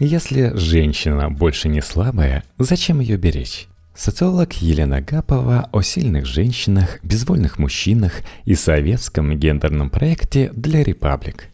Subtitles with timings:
[0.00, 3.66] Если женщина больше не слабая, зачем ее беречь?
[3.96, 8.12] Социолог Елена Гапова о сильных женщинах, безвольных мужчинах
[8.44, 11.48] и советском гендерном проекте для «Репаблик».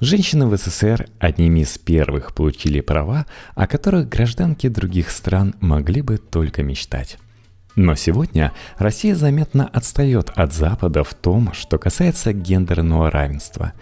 [0.00, 6.16] Женщины в СССР одними из первых получили права, о которых гражданки других стран могли бы
[6.16, 7.18] только мечтать.
[7.76, 13.74] Но сегодня Россия заметно отстает от Запада в том, что касается гендерного равенства.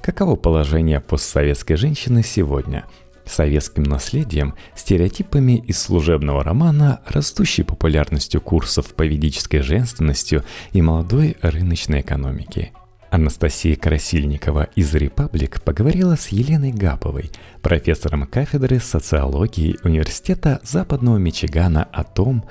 [0.00, 2.84] Каково положение постсоветской женщины сегодня–
[3.26, 12.00] советским наследием, стереотипами из служебного романа, растущей популярностью курсов по ведической женственностью и молодой рыночной
[12.00, 12.72] экономики.
[13.10, 17.30] Анастасия Красильникова из «Репаблик» поговорила с Еленой Гаповой,
[17.62, 22.44] профессором кафедры социологии Университета Западного Мичигана о том,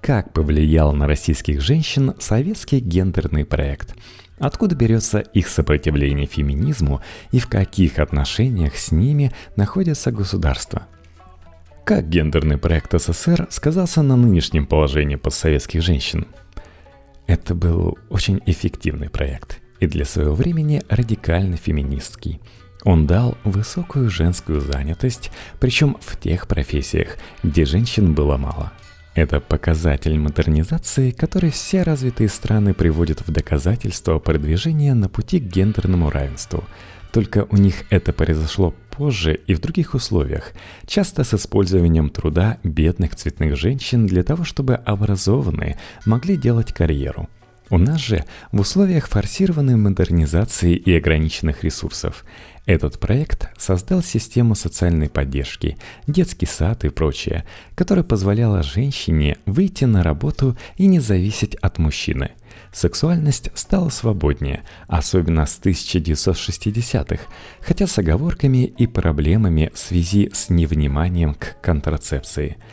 [0.00, 3.94] как повлиял на российских женщин советский гендерный проект–
[4.42, 10.88] Откуда берется их сопротивление феминизму и в каких отношениях с ними находятся государства?
[11.84, 16.26] Как гендерный проект СССР сказался на нынешнем положении постсоветских женщин?
[17.28, 22.40] Это был очень эффективный проект и для своего времени радикально феминистский.
[22.82, 28.72] Он дал высокую женскую занятость, причем в тех профессиях, где женщин было мало–
[29.14, 36.10] это показатель модернизации, который все развитые страны приводят в доказательство продвижения на пути к гендерному
[36.10, 36.64] равенству.
[37.12, 40.52] Только у них это произошло позже и в других условиях,
[40.86, 47.28] часто с использованием труда бедных цветных женщин для того, чтобы образованные могли делать карьеру.
[47.68, 52.24] У нас же в условиях форсированной модернизации и ограниченных ресурсов–
[52.64, 60.02] этот проект создал систему социальной поддержки, детский сад и прочее, которая позволяла женщине выйти на
[60.04, 62.32] работу и не зависеть от мужчины.
[62.72, 67.24] Сексуальность стала свободнее, особенно с 1960-х,
[67.60, 72.58] хотя с оговорками и проблемами в связи с невниманием к контрацепции–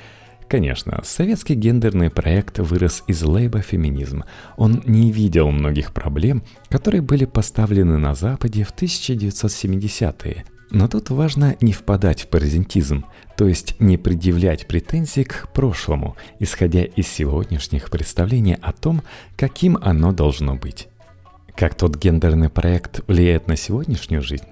[0.50, 4.24] Конечно, советский гендерный проект вырос из лейба феминизм.
[4.58, 10.46] Он не видел многих проблем, которые были поставлены на Западе в 1970-е.
[10.72, 13.06] Но тут важно не впадать в паразитизм,
[13.38, 19.04] то есть не предъявлять претензий к прошлому, исходя из сегодняшних представлений о том,
[19.38, 20.88] каким оно должно быть.
[21.56, 24.48] Как тот гендерный проект влияет на сегодняшнюю жизнь?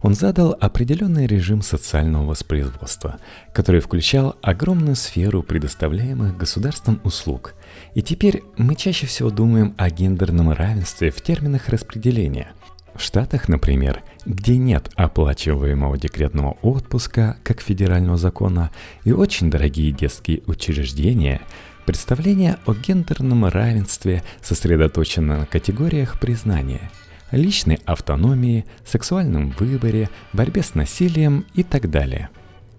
[0.00, 3.18] Он задал определенный режим социального воспроизводства,
[3.52, 7.54] который включал огромную сферу предоставляемых государством услуг.
[7.94, 12.52] И теперь мы чаще всего думаем о гендерном равенстве в терминах распределения.
[12.94, 18.70] В Штатах, например, где нет оплачиваемого декретного отпуска, как федерального закона,
[19.04, 21.40] и очень дорогие детские учреждения,
[21.86, 26.90] представление о гендерном равенстве сосредоточено на категориях признания–
[27.30, 32.30] личной автономии, сексуальном выборе, борьбе с насилием и так далее.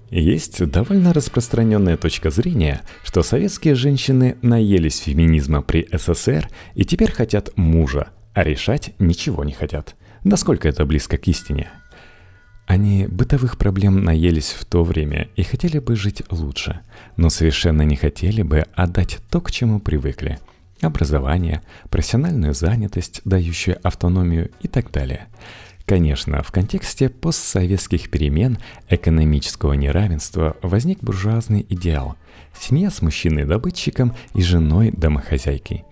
[0.09, 7.55] Есть довольно распространенная точка зрения, что советские женщины наелись феминизма при СССР и теперь хотят
[7.57, 9.95] мужа, а решать ничего не хотят.
[10.23, 11.69] Насколько это близко к истине?
[12.65, 16.81] Они бытовых проблем наелись в то время и хотели бы жить лучше,
[17.17, 20.39] но совершенно не хотели бы отдать то, к чему привыкли–
[20.81, 25.27] образование, профессиональную занятость, дающую автономию и так далее.
[25.85, 28.59] Конечно, в контексте постсоветских перемен
[28.89, 32.15] экономического неравенства возник буржуазный идеал–
[32.59, 35.85] семья с мужчиной-добытчиком и женой-домохозяйкой.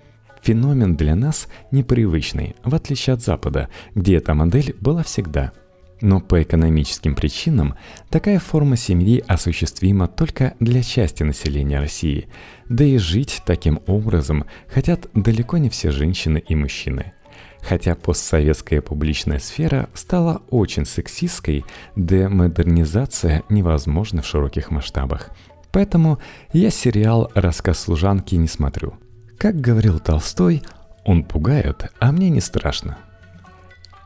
[0.43, 5.51] Феномен для нас непривычный, в отличие от Запада, где эта модель была всегда–
[6.01, 7.75] но по экономическим причинам
[8.09, 12.27] такая форма семьи осуществима только для части населения России,
[12.69, 17.13] да и жить таким образом хотят далеко не все женщины и мужчины.
[17.61, 21.65] Хотя постсоветская публичная сфера стала очень сексистской,
[21.95, 25.31] демодернизация невозможна в широких масштабах.
[25.71, 26.19] Поэтому
[26.53, 28.93] я сериал «Рассказ служанки» не смотрю.
[29.37, 30.63] Как говорил Толстой,
[31.05, 32.97] он пугает, а мне не страшно.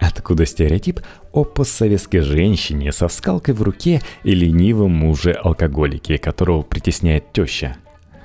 [0.02, 1.00] Откуда стереотип
[1.32, 7.78] о постсоветской женщине со скалкой в руке и ленивом муже-алкоголике, которого притесняет теща?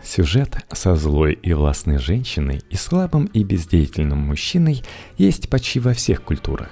[0.03, 4.83] Сюжет со злой и властной женщиной и слабым и бездеятельным мужчиной
[5.19, 6.71] есть почти во всех культурах.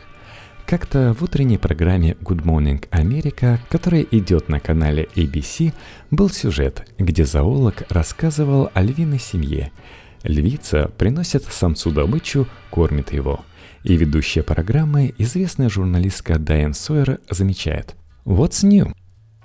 [0.65, 5.75] Как-то в утренней программе Good Morning America, которая идет на канале ABC,
[6.11, 9.71] был сюжет, где зоолог рассказывал о львиной семье.
[10.23, 13.45] Львица приносит самцу добычу, кормит его–
[13.85, 17.95] и ведущая программы, известная журналистка Дайан Сойер, замечает
[18.25, 18.93] «What's new?»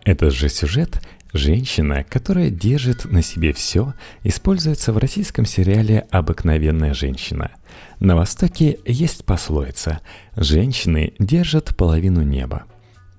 [0.04, 1.02] Этот же сюжет
[1.32, 3.94] Женщина, которая держит на себе все,
[4.24, 7.52] используется в российском сериале «Обыкновенная женщина».
[8.00, 10.00] На Востоке есть пословица
[10.36, 12.64] «Женщины держат половину неба».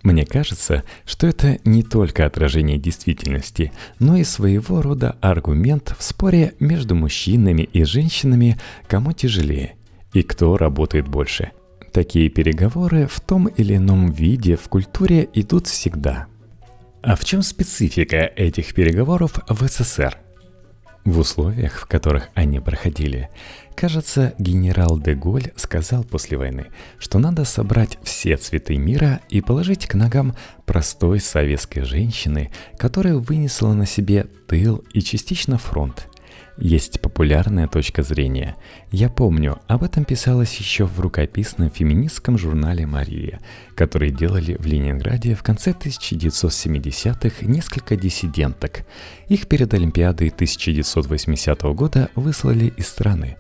[0.03, 3.71] Мне кажется, что это не только отражение действительности,
[4.01, 8.59] но и своего рода аргумент в споре между мужчинами и женщинами,
[8.89, 9.77] кому тяжелее
[10.13, 11.53] и кто работает больше.
[11.93, 16.27] Такие переговоры в том или ином виде в культуре идут всегда.
[17.03, 20.19] А в чем специфика этих переговоров в СССР?
[21.05, 23.31] В условиях, в которых они проходили,
[23.75, 26.67] кажется, генерал де Голь сказал после войны,
[26.99, 30.37] что надо собрать все цветы мира и положить к ногам
[30.67, 36.07] простой советской женщины, которая вынесла на себе тыл и частично фронт–
[36.61, 38.57] есть популярная точка зрения.
[38.93, 43.41] Я помню, об этом писалось еще в рукописном феминистском журнале «Мария»,
[43.75, 48.87] который делали в Ленинграде в конце 1970-х несколько диссиденток.
[49.29, 53.37] Их перед Олимпиадой 1980 года выслали из страны.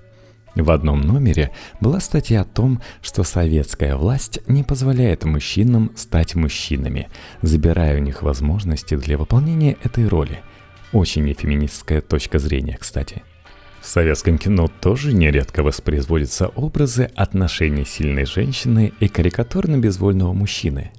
[0.56, 7.08] В одном номере была статья о том, что советская власть не позволяет мужчинам стать мужчинами,
[7.42, 10.40] забирая у них возможности для выполнения этой роли–
[10.92, 13.22] очень нефеминистская точка зрения, кстати.
[13.80, 20.92] В советском кино тоже нередко воспроизводятся образы отношений сильной женщины и карикатурно-безвольного мужчины.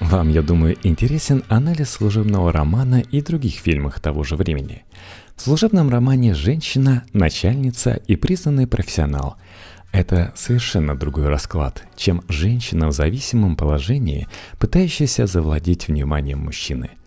[0.00, 4.84] Вам, я думаю, интересен анализ служебного романа и других фильмах того же времени.
[5.36, 9.36] В служебном романе женщина– начальница и признанный профессионал.
[9.92, 14.26] Это совершенно другой расклад, чем женщина в зависимом положении,
[14.58, 16.90] пытающаяся завладеть вниманием мужчины–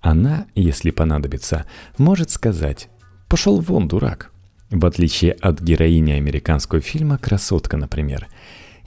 [0.00, 1.66] она, если понадобится,
[1.98, 2.88] может сказать
[3.28, 4.32] «пошел вон, дурак»,
[4.70, 8.28] в отличие от героини американского фильма «Красотка», например.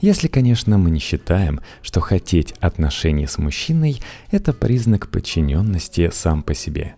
[0.00, 4.00] Если, конечно, мы не считаем, что хотеть отношений с мужчиной–
[4.30, 6.96] это признак подчиненности сам по себе.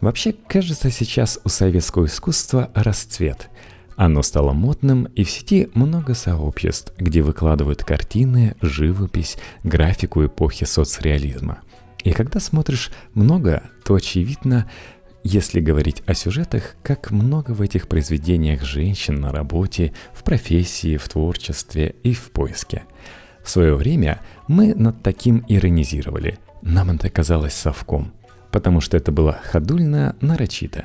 [0.00, 3.48] Вообще, кажется, сейчас у советского искусства расцвет.
[3.96, 11.60] Оно стало модным, и в сети много сообществ, где выкладывают картины, живопись, графику эпохи соцреализма.
[12.06, 14.70] И когда смотришь много, то очевидно,
[15.24, 21.08] если говорить о сюжетах, как много в этих произведениях женщин на работе, в профессии, в
[21.08, 22.84] творчестве и в поиске.
[23.42, 26.38] В свое время мы над таким иронизировали.
[26.62, 28.12] Нам это казалось совком,
[28.52, 30.84] потому что это было ходульно нарочито.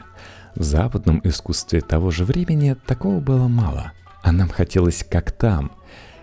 [0.56, 3.92] В западном искусстве того же времени такого было мало,
[4.24, 5.72] а нам хотелось как там.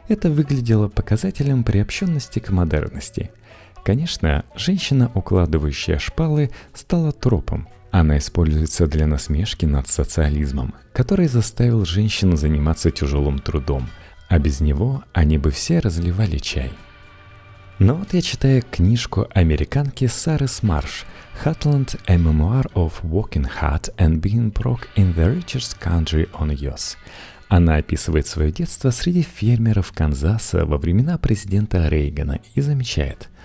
[0.09, 3.31] Это выглядело показателем приобщенности к модерности–
[3.85, 7.69] Конечно, женщина, укладывающая шпалы, стала тропом.
[7.91, 13.89] Она используется для насмешки над социализмом, который заставил женщин заниматься тяжелым трудом,
[14.29, 16.71] а без него они бы все разливали чай.
[17.79, 21.07] Но вот я читаю книжку американки Сары Смарш
[21.45, 26.97] «Hotland, a memoir of working hard and being broke in the richest country on earth».
[27.49, 33.31] Она описывает свое детство среди фермеров Канзаса во времена президента Рейгана и замечает–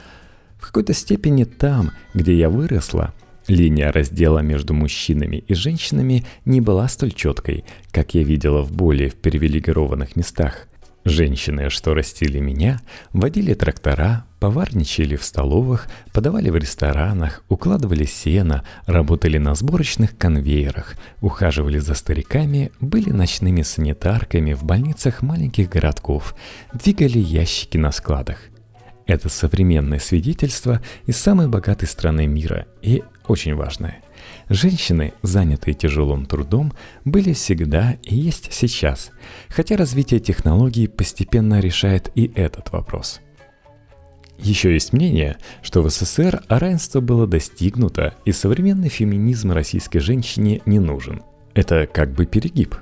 [0.63, 3.13] в какой-то степени там, где я выросла,
[3.47, 9.11] линия раздела между мужчинами и женщинами не была столь четкой, как я видела в более
[9.11, 10.69] привилегированных местах.
[11.03, 12.79] Женщины, что растили меня,
[13.11, 21.79] водили трактора, поварничали в столовых, подавали в ресторанах, укладывали сено, работали на сборочных конвейерах, ухаживали
[21.79, 26.35] за стариками, были ночными санитарками в больницах маленьких городков,
[26.73, 28.37] двигали ящики на складах.
[29.05, 34.01] Это современное свидетельство из самой богатой страны мира и очень важное.
[34.49, 39.11] Женщины, занятые тяжелым трудом, были всегда и есть сейчас,
[39.49, 43.19] хотя развитие технологий постепенно решает и этот вопрос.
[44.39, 50.79] Еще есть мнение, что в СССР равенство было достигнуто, и современный феминизм российской женщине не
[50.79, 51.21] нужен.
[51.53, 52.75] Это как бы перегиб.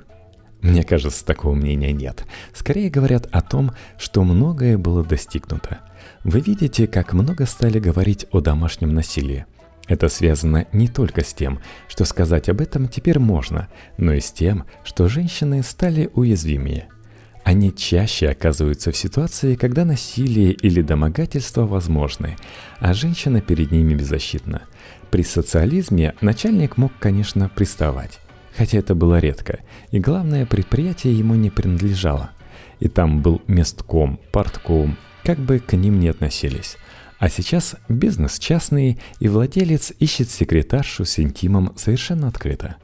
[0.62, 2.24] Мне кажется, такого мнения нет.
[2.54, 5.80] Скорее говорят о том, что многое было достигнуто–
[6.24, 9.46] вы видите, как много стали говорить о домашнем насилии.
[9.88, 14.30] Это связано не только с тем, что сказать об этом теперь можно, но и с
[14.30, 16.88] тем, что женщины стали уязвимее.
[17.42, 22.36] Они чаще оказываются в ситуации, когда насилие или домогательство возможны,
[22.78, 24.62] а женщина перед ними беззащитна.
[25.10, 28.20] При социализме начальник мог, конечно, приставать,
[28.56, 32.30] хотя это было редко, и главное, предприятие ему не принадлежало.
[32.80, 36.76] И там был местком, партком, как бы к ним ни относились.
[37.18, 42.76] А сейчас бизнес частный, и владелец ищет секретаршу с интимом совершенно открыто.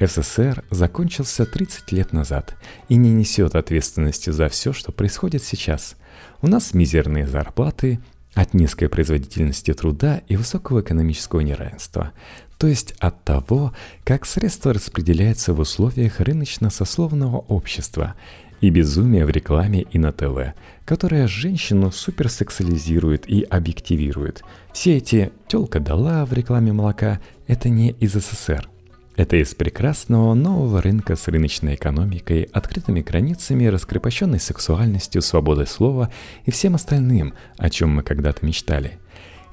[0.00, 2.56] СССР закончился 30 лет назад
[2.88, 5.96] и не несет ответственности за все, что происходит сейчас.
[6.40, 7.98] У нас мизерные зарплаты,
[8.34, 12.12] от низкой производительности труда и высокого экономического неравенства,
[12.58, 13.72] то есть от того,
[14.04, 18.14] как средства распределяются в условиях рыночно-сословного общества
[18.60, 24.42] и безумие в рекламе и на ТВ, которая женщину суперсексуализирует и объективирует.
[24.72, 28.68] Все эти «тёлка дала» в рекламе молока– это не из СССР.
[29.14, 36.10] Это из прекрасного нового рынка с рыночной экономикой, открытыми границами, раскрепощенной сексуальностью, свободой слова
[36.44, 38.98] и всем остальным, о чем мы когда-то мечтали.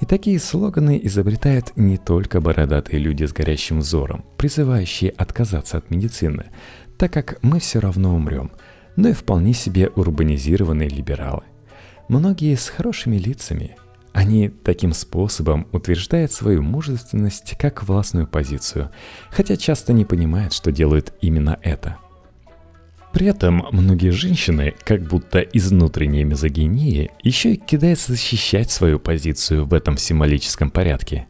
[0.06, 6.52] И такие слоганы изобретают не только бородатые люди с горящим взором, призывающие отказаться от медицины,
[7.00, 8.52] так как мы все равно умрем–
[8.96, 11.44] но и вполне себе урбанизированные либералы.
[12.08, 13.76] Многие с хорошими лицами.
[14.14, 18.90] Они таким способом утверждают свою мужественность как властную позицию,
[19.30, 21.98] хотя часто не понимают, что делают именно это.
[23.16, 29.66] При этом многие женщины, как будто из внутренней мизогинии, еще и кидаются защищать свою позицию
[29.66, 31.28] в этом символическом порядке.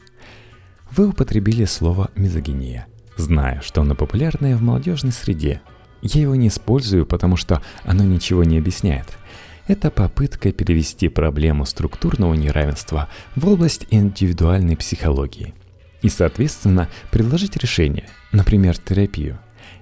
[0.92, 5.62] Вы употребили слово «мизогиния», зная, что оно популярное в молодежной среде–
[6.08, 9.18] я его не использую, потому что оно ничего не объясняет.
[9.68, 15.56] Это попытка перевести проблему структурного неравенства в область индивидуальной психологии.
[16.04, 19.40] И, соответственно, предложить решение, например, терапию.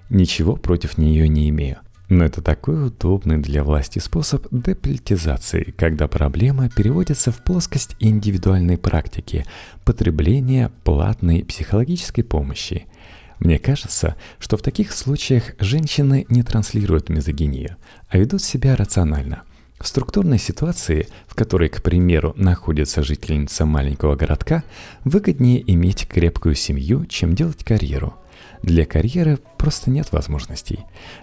[0.10, 1.80] Ничего против нее не имею.
[2.10, 9.46] Но это такой удобный для власти способ деполитизации, когда проблема переводится в плоскость индивидуальной практики
[9.86, 12.88] потребления платной психологической помощи–
[13.44, 17.76] мне кажется, что в таких случаях женщины не транслируют мизогинию,
[18.08, 19.44] а ведут себя рационально.
[19.80, 24.64] В структурной ситуации, в которой, к примеру, находится жительница маленького городка,
[25.04, 28.14] выгоднее иметь крепкую семью, чем делать карьеру.
[28.62, 30.80] Для карьеры просто нет возможностей.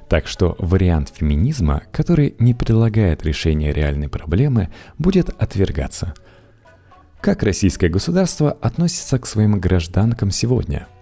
[0.09, 6.15] Так что вариант феминизма, который не предлагает решения реальной проблемы, будет отвергаться.
[7.21, 10.87] Как российское государство относится к своим гражданкам сегодня–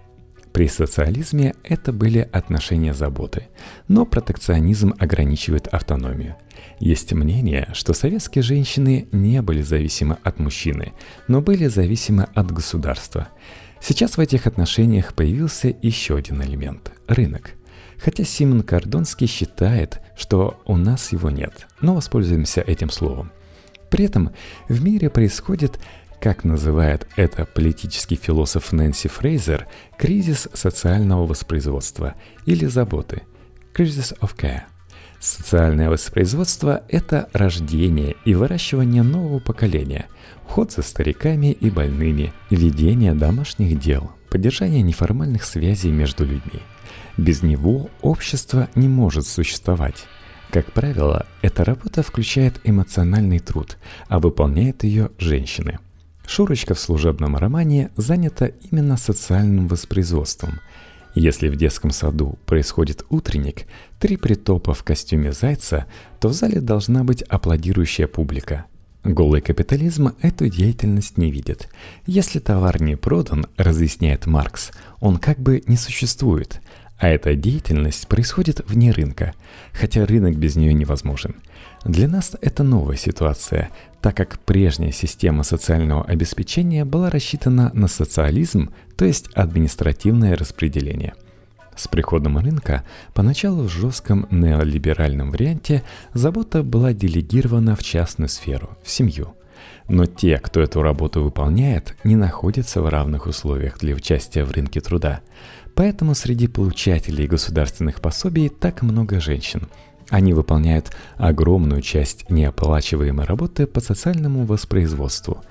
[0.51, 3.47] при социализме это были отношения заботы,
[3.87, 6.35] но протекционизм ограничивает автономию.
[6.79, 10.93] Есть мнение, что советские женщины не были зависимы от мужчины,
[11.27, 13.29] но были зависимы от государства.
[13.81, 17.51] Сейчас в этих отношениях появился еще один элемент– рынок.
[17.97, 23.31] Хотя Симон Кордонский считает, что у нас его нет, но воспользуемся этим словом.
[23.89, 24.31] При этом
[24.67, 25.79] в мире происходит
[26.19, 29.67] как называет это политический философ Нэнси Фрейзер,
[29.97, 33.23] кризис социального воспроизводства или заботы–
[33.73, 34.63] кризис of care.
[35.19, 40.07] Социальное воспроизводство– это рождение и выращивание нового поколения,
[40.45, 46.61] уход за стариками и больными, ведение домашних дел, поддержание неформальных связей между людьми.
[47.17, 50.05] Без него общество не может существовать.
[50.51, 55.79] Как правило, эта работа включает эмоциональный труд, а выполняет ее женщины–
[56.29, 60.59] Шурочка в служебном романе занята именно социальным воспроизводством.
[61.19, 63.65] Если в детском саду происходит утренник,
[63.99, 65.85] три притопа в костюме зайца,
[66.21, 68.67] то в зале должна быть аплодирующая публика.
[69.03, 71.67] Голый капитализм эту деятельность не видит.
[72.05, 74.71] Если товар не продан, разъясняет Маркс,
[75.01, 76.61] он как бы не существует,
[76.99, 79.33] а эта деятельность происходит вне рынка,
[79.73, 81.35] хотя рынок без нее невозможен.
[81.85, 83.69] Для нас это новая ситуация,
[84.01, 91.13] так как прежняя система социального обеспечения была рассчитана на социализм, то есть административное распределение.
[91.75, 98.91] С приходом рынка поначалу в жестком неолиберальном варианте забота была делегирована в частную сферу, в
[98.91, 99.33] семью.
[99.87, 104.81] Но те, кто эту работу выполняет, не находятся в равных условиях для участия в рынке
[104.81, 105.21] труда.
[105.79, 109.69] Поэтому среди получателей государственных пособий так много женщин–
[110.09, 115.43] они выполняют огромную часть неоплачиваемой работы по социальному воспроизводству.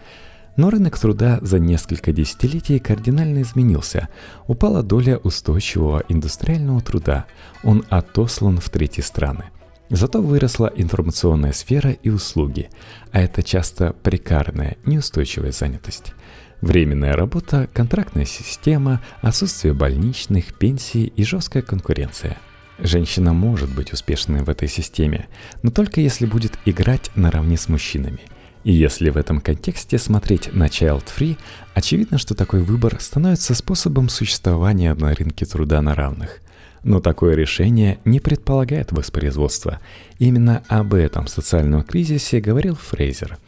[0.57, 4.09] Но рынок труда за несколько десятилетий кардинально изменился.
[4.47, 7.27] Упала доля устойчивого индустриального труда.
[7.63, 9.45] Он отослан в третьи страны.
[9.89, 12.69] Зато выросла информационная сфера и услуги,
[13.11, 16.13] а это часто прекарная, неустойчивая занятость.
[16.61, 22.39] Временная работа, контрактная система, отсутствие больничных, пенсий и жесткая конкуренция–
[22.79, 25.27] Женщина может быть успешной в этой системе,
[25.63, 28.21] но только если будет играть наравне с мужчинами.
[28.63, 31.37] И если в этом контексте смотреть на Child Free,
[31.75, 36.41] очевидно, что такой выбор становится способом существования на рынке труда на равных.
[36.85, 39.81] Но такое решение не предполагает воспроизводство.
[40.21, 43.39] Именно об этом социальном кризисе говорил Фрейзер.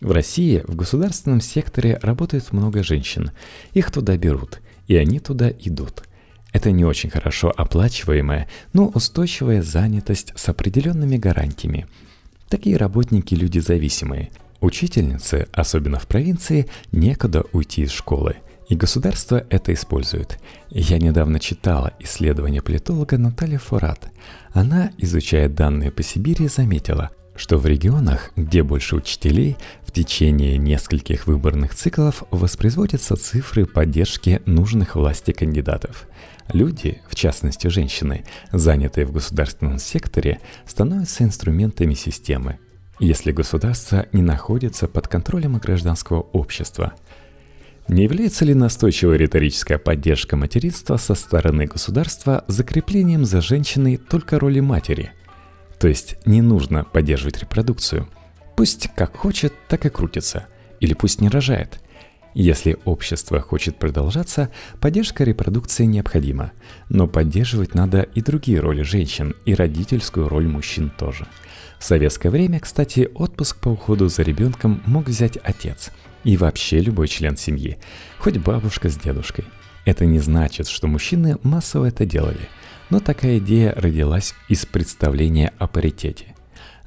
[0.00, 3.30] В России в государственном секторе работает много женщин.
[3.72, 6.04] Их туда берут, и они туда идут–
[6.52, 11.86] это не очень хорошо оплачиваемая, но устойчивая занятость с определенными гарантиями.
[12.48, 14.30] Такие работники– люди зависимые.
[14.60, 18.36] Учительницы, особенно в провинции, некуда уйти из школы,
[18.68, 20.38] и государство это использует.
[20.70, 24.10] Я недавно читала исследование политолога Натальи Фурат.
[24.52, 29.56] Она, изучая данные по Сибири, заметила, что в регионах, где больше учителей,
[29.90, 36.06] в течение нескольких выборных циклов воспроизводятся цифры поддержки нужных власти кандидатов.
[36.52, 42.60] Люди, в частности женщины, занятые в государственном секторе, становятся инструментами системы,
[43.00, 46.92] если государство не находится под контролем гражданского общества.
[47.88, 54.60] Не является ли настойчивая риторическая поддержка материнства со стороны государства закреплением за женщиной только роли
[54.60, 55.10] матери?
[55.80, 58.06] То есть не нужно поддерживать репродукцию.
[58.56, 60.46] Пусть как хочет, так и крутится.
[60.80, 61.80] Или пусть не рожает–
[62.34, 66.52] если общество хочет продолжаться, поддержка репродукции необходима,
[66.88, 71.26] но поддерживать надо и другие роли женщин, и родительскую роль мужчин тоже.
[71.78, 75.90] В советское время, кстати, отпуск по уходу за ребенком мог взять отец
[76.22, 77.78] и вообще любой член семьи,
[78.18, 79.46] хоть бабушка с дедушкой.
[79.84, 82.48] Это не значит, что мужчины массово это делали,
[82.90, 86.36] но такая идея родилась из представления о паритете.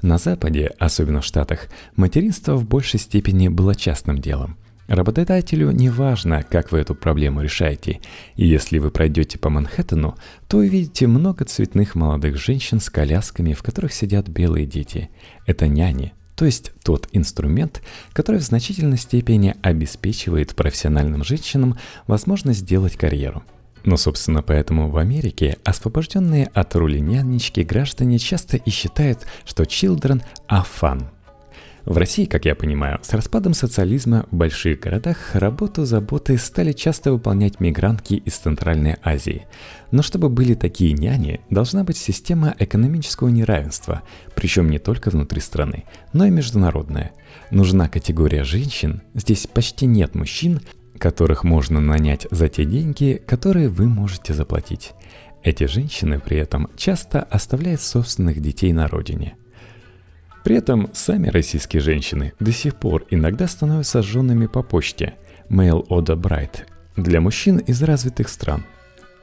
[0.04, 6.42] На Западе, особенно в Штатах, материнство в большей степени было частным делом– Работодателю не важно,
[6.42, 8.00] как вы эту проблему решаете,
[8.36, 10.14] если вы пройдете по Манхэттену,
[10.46, 15.08] то увидите много цветных молодых женщин с колясками, в которых сидят белые дети.
[15.46, 17.80] Это няни, то есть тот инструмент,
[18.12, 23.42] который в значительной степени обеспечивает профессиональным женщинам возможность сделать карьеру.
[23.84, 30.22] Но, собственно, поэтому в Америке освобожденные от роли нянечки граждане часто и считают, что children
[30.48, 31.04] are fun–
[31.86, 37.12] в России, как я понимаю, с распадом социализма в больших городах работу заботы стали часто
[37.12, 39.46] выполнять мигрантки из Центральной Азии.
[39.90, 44.00] Но чтобы были такие няни, должна быть система экономического неравенства,
[44.34, 47.12] причем не только внутри страны, но и международная.
[47.50, 50.62] Нужна категория женщин, здесь почти нет мужчин,
[50.98, 54.92] которых можно нанять за те деньги, которые вы можете заплатить.
[55.42, 59.36] Эти женщины при этом часто оставляют собственных детей на родине–
[60.44, 65.14] при этом сами российские женщины до сих пор иногда становятся сожженными по почте
[65.48, 68.62] Mail Order Bright для мужчин из развитых стран.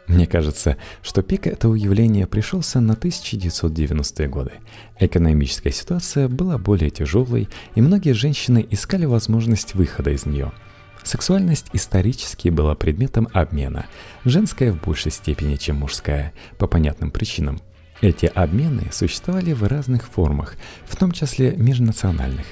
[0.08, 4.53] Мне кажется, что пик этого явления пришелся на 1990-е годы.
[5.00, 10.51] Экономическая ситуация была более тяжелой, и многие женщины искали возможность выхода из нее.
[11.03, 13.87] Сексуальность исторически была предметом обмена,
[14.25, 17.59] женская в большей степени, чем мужская, по понятным причинам–
[18.01, 22.48] эти обмены существовали в разных формах, в том числе межнациональных.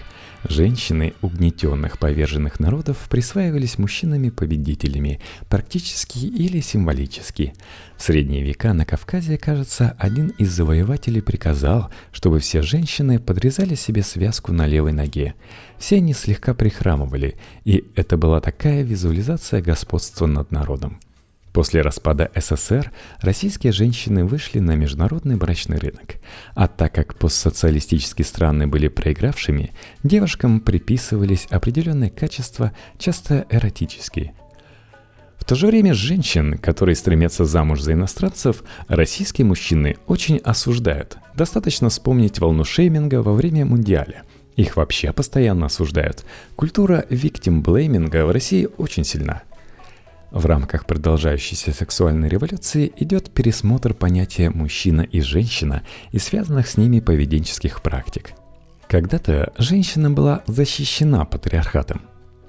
[0.48, 7.54] Женщины угнетенных поверженных народов присваивались мужчинами-победителями, практически или символически.
[7.98, 14.02] В средние века на Кавказе, кажется, один из завоевателей приказал, чтобы все женщины подрезали себе
[14.02, 15.36] связку на левой ноге.
[15.78, 21.00] Все они слегка прихрамывали, и это была такая визуализация господства над народом.
[21.54, 26.18] После распада СССР российские женщины вышли на международный брачный рынок.
[26.54, 29.72] А так как постсоциалистические страны были проигравшими,
[30.04, 34.34] девушкам приписывались определенные качества, часто эротические.
[35.38, 41.18] В то же время женщин, которые стремятся замуж за иностранцев, российские мужчины очень осуждают.
[41.36, 44.24] Достаточно вспомнить волну шейминга во время Мундиаля.
[44.56, 46.26] Их вообще постоянно осуждают.
[46.56, 49.42] Культура виктим-блейминга в России очень сильна–
[50.32, 57.00] в рамках продолжающейся сексуальной революции идет пересмотр понятия «мужчина» и «женщина» и связанных с ними
[57.00, 58.32] поведенческих практик.
[58.88, 62.02] Когда-то женщина была защищена патриархатом.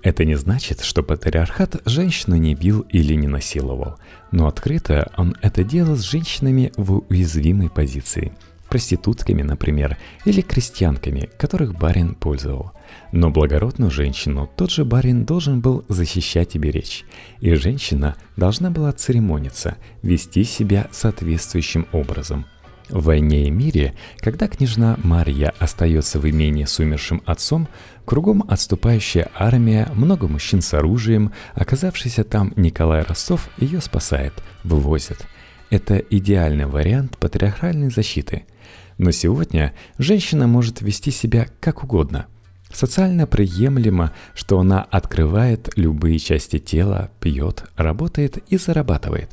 [0.03, 3.97] Это не значит, что патриархат женщину не бил или не насиловал,
[4.31, 8.33] но открыто он это делал с женщинами в уязвимой позиции–
[8.71, 12.73] проститутками, например, или крестьянками, которых барин пользовал.
[13.13, 17.05] Но благородную женщину тот же барин должен был защищать и беречь.
[17.41, 22.47] И женщина должна была церемониться, вести себя соответствующим образом.
[22.89, 27.69] В «Войне и мире», когда княжна Марья остается в имении с умершим отцом,
[28.05, 34.33] кругом отступающая армия, много мужчин с оружием, оказавшийся там Николай Ростов ее спасает,
[34.65, 35.25] вывозит.
[35.71, 38.45] Это идеальный вариант патриархальной защиты–
[39.01, 42.27] но сегодня женщина может вести себя как угодно.
[42.71, 49.31] Социально приемлемо, что она открывает любые части тела, пьет, работает и зарабатывает.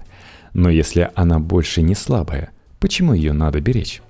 [0.54, 4.02] Но если она больше не слабая, почему ее надо беречь?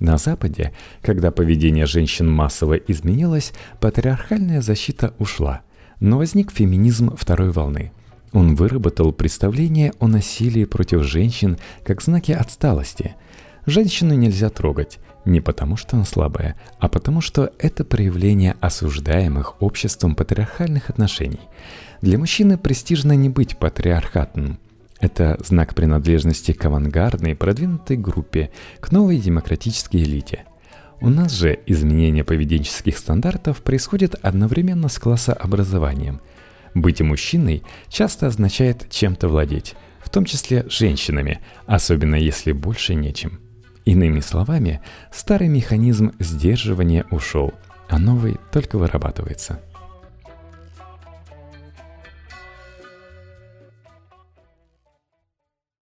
[0.00, 5.62] На Западе, когда поведение женщин массово изменилось, патриархальная защита ушла.
[5.98, 7.90] Но возник феминизм второй волны.
[8.36, 13.16] Он выработал представление о насилии против женщин как знаки отсталости.
[13.64, 20.14] Женщину нельзя трогать, не потому, что она слабая, а потому, что это проявление осуждаемых обществом
[20.14, 21.40] патриархальных отношений.
[22.02, 24.58] Для мужчины престижно не быть патриархатным.
[25.00, 30.44] Это знак принадлежности к авангардной продвинутой группе, к новой демократической элите.
[31.00, 36.20] У нас же изменение поведенческих стандартов происходит одновременно с классообразованием.
[36.76, 43.40] Быть мужчиной часто означает чем-то владеть, в том числе женщинами, особенно если больше нечем.
[43.86, 47.54] Иными словами, старый механизм сдерживания ушел,
[47.88, 49.62] а новый только вырабатывается–